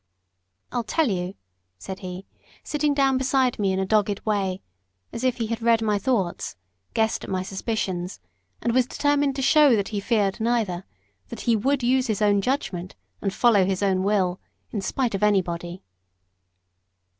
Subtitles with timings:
[0.71, 1.35] "I'll tell you,"
[1.77, 2.25] said he,
[2.63, 4.63] sitting down beside me in a dogged way,
[5.13, 6.55] as if he had read my thoughts,
[6.95, 8.19] guessed at my suspicions,
[8.63, 10.85] and was determined to show that he feared neither
[11.29, 14.39] that he would use his own judgment, and follow his own will,
[14.71, 15.83] in spite of anybody.